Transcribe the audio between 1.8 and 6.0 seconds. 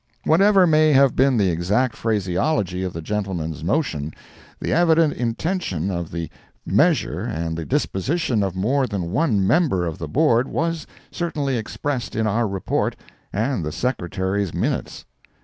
phraseology of the gentleman's motion, the evident intention